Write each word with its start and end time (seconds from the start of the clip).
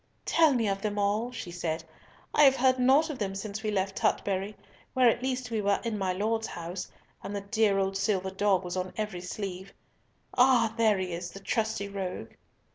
"Tell 0.25 0.55
me 0.55 0.67
of 0.67 0.81
them 0.81 0.97
all," 0.97 1.31
she 1.31 1.51
said. 1.51 1.83
"I 2.33 2.41
have 2.41 2.55
heard 2.55 2.79
naught 2.79 3.11
of 3.11 3.19
them 3.19 3.35
since 3.35 3.61
we 3.61 3.69
left 3.69 3.95
Tutbury, 3.95 4.55
where 4.95 5.07
at 5.07 5.21
least 5.21 5.51
we 5.51 5.61
were 5.61 5.79
in 5.83 5.95
my 5.95 6.11
Lord's 6.11 6.47
house, 6.47 6.91
and 7.21 7.35
the 7.35 7.41
dear 7.41 7.77
old 7.77 7.95
silver 7.95 8.31
dog 8.31 8.63
was 8.63 8.75
on 8.75 8.93
every 8.97 9.21
sleeve. 9.21 9.75
Ah! 10.35 10.73
there 10.75 10.97
he 10.97 11.13
is, 11.13 11.29
the 11.29 11.39
trusty 11.39 11.87
rogue." 11.87 12.31